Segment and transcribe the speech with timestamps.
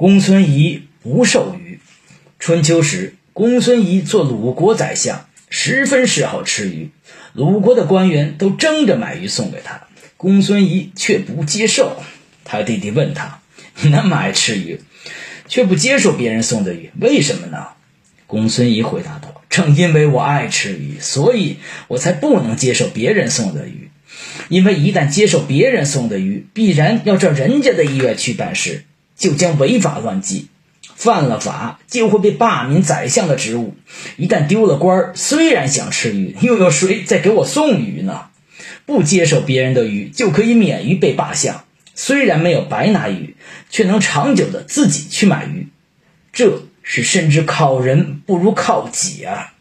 [0.00, 1.78] 公孙仪不受鱼。
[2.38, 6.88] 春秋时，公孙仪做鲁国宰相，十分嗜好吃鱼，
[7.34, 12.02] 鲁国的官员都争着买鱼送给他，公孙仪却不接受。
[12.46, 13.42] 他弟弟问他
[13.82, 14.80] ：“你那么爱吃鱼，
[15.46, 17.66] 却不接受别人送的鱼，为什么呢？”
[18.26, 21.58] 公孙仪回答道：“正因为我爱吃鱼，所以
[21.88, 23.90] 我才不能接受别人送的鱼。
[24.48, 28.84] 因为一旦接受别人送的鱼，必然要照人家的意愿去办事，
[29.20, 30.48] 就将违法乱纪。
[30.96, 33.74] 犯了法，就会被罢免宰相的职务。
[34.16, 38.26] 一旦丢了官儿，虽然想吃鱼，又有谁再给我送鱼呢？
[38.84, 41.64] 不接受别人的鱼，就可以免于被罢相。”
[41.94, 43.36] 虽然没有白拿鱼，
[43.68, 45.68] 却能长久的自己去买鱼，
[46.32, 49.54] 这是甚至靠人不如靠己啊！